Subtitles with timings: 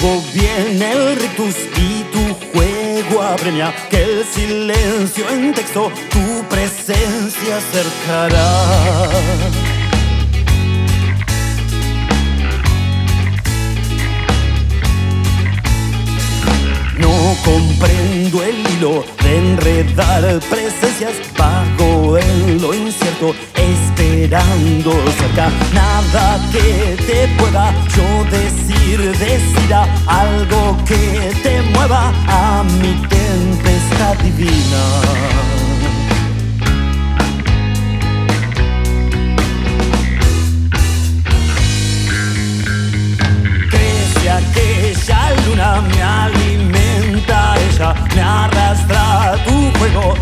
[0.00, 5.90] Luego viene el rictus y tu juego apremia que el silencio en texto.
[6.10, 9.08] Tu presencia acercará.
[16.98, 21.14] No comprendo el hilo de enredar presencias.
[21.36, 23.34] Vago en lo incierto,
[24.18, 25.48] esperando cerca.
[25.72, 34.82] Nada que te pueda yo decir, decida algo que te mueva a mi tempestad divina.
[44.28, 50.14] Aquella luna, me alimenta ella, me arrastra tu fuego,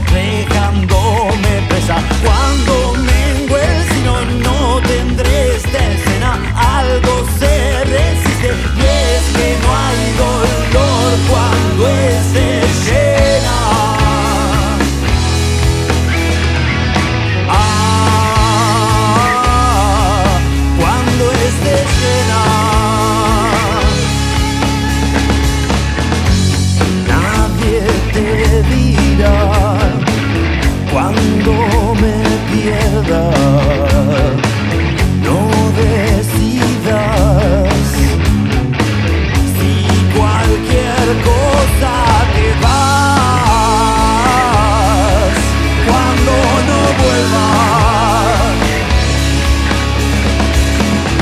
[46.07, 46.35] cuando
[46.69, 48.55] no vuelvas.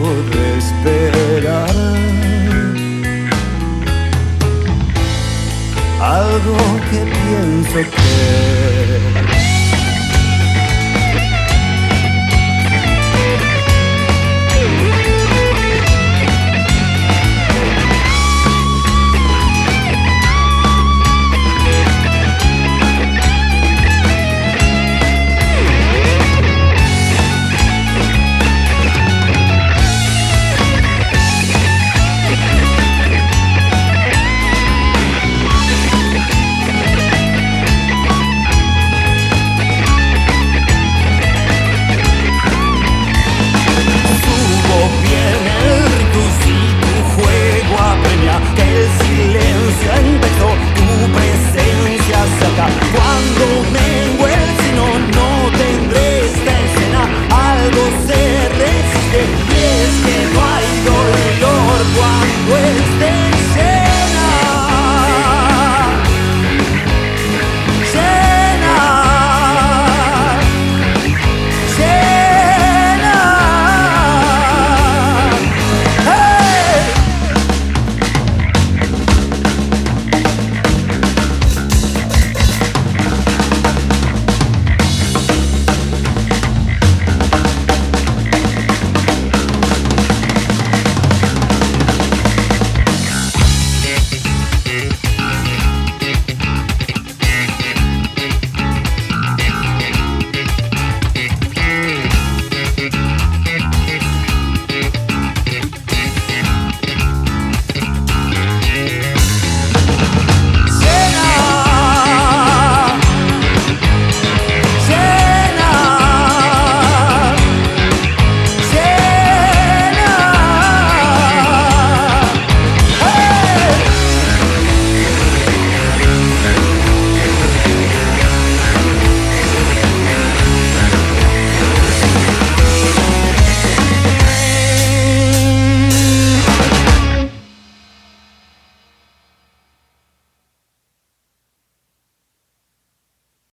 [0.00, 1.70] De esperar.
[6.00, 6.56] Algo
[6.90, 9.13] que pienso que